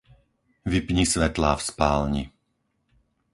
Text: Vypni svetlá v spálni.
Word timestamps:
Vypni 0.71 1.05
svetlá 1.13 1.51
v 1.61 1.61
spálni. 1.69 2.23